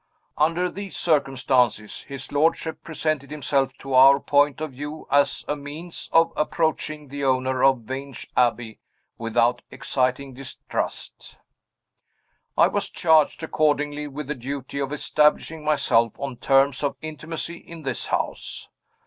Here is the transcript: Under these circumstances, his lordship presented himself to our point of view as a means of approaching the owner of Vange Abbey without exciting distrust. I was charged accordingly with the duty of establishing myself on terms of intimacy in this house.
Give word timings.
Under 0.39 0.67
these 0.71 0.97
circumstances, 0.97 2.01
his 2.07 2.31
lordship 2.31 2.81
presented 2.83 3.29
himself 3.29 3.71
to 3.77 3.93
our 3.93 4.19
point 4.19 4.59
of 4.59 4.71
view 4.71 5.05
as 5.11 5.45
a 5.47 5.55
means 5.55 6.09
of 6.11 6.33
approaching 6.35 7.09
the 7.09 7.23
owner 7.23 7.63
of 7.63 7.81
Vange 7.81 8.25
Abbey 8.35 8.79
without 9.19 9.61
exciting 9.69 10.33
distrust. 10.33 11.37
I 12.57 12.67
was 12.67 12.89
charged 12.89 13.43
accordingly 13.43 14.07
with 14.07 14.25
the 14.25 14.33
duty 14.33 14.79
of 14.79 14.91
establishing 14.91 15.63
myself 15.63 16.13
on 16.17 16.37
terms 16.37 16.81
of 16.81 16.95
intimacy 17.03 17.57
in 17.57 17.83
this 17.83 18.07
house. 18.07 18.69